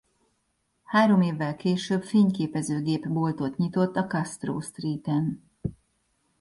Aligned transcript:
Három 0.83 1.21
évvel 1.21 1.55
később 1.55 2.03
fényképezőgép-boltot 2.03 3.57
nyitott 3.57 3.95
a 3.95 4.05
Castro 4.07 4.59
Streeten. 4.61 5.43